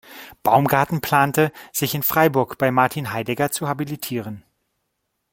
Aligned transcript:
Baumgarten 0.41 0.99
plante, 0.99 1.51
sich 1.71 1.93
in 1.93 2.01
Freiburg 2.01 2.57
bei 2.57 2.71
Martin 2.71 3.13
Heidegger 3.13 3.51
zu 3.51 3.67
habilitieren. 3.67 4.43